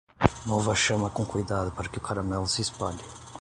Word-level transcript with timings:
Mova 0.47 0.71
a 0.71 0.75
chama 0.75 1.11
com 1.11 1.23
cuidado 1.23 1.71
para 1.73 1.87
que 1.87 1.99
o 1.99 2.01
caramelo 2.01 2.47
se 2.47 2.63
espalhe. 2.63 3.03